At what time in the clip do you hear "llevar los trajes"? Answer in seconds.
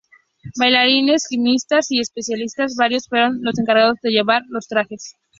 4.09-5.15